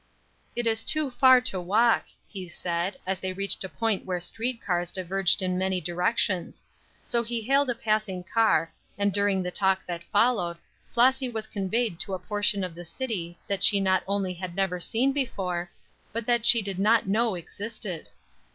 [0.55, 4.59] "It is too far to walk," he said, as they reached a point where street
[4.59, 6.63] cars diverged in many directions;
[7.05, 10.57] so he hailed a passing car, and during the talk that followed,
[10.91, 15.11] Flossy was conveyed to a portion of the city she not only had never seen
[15.11, 15.69] before,
[16.11, 18.09] but that she did not know existed.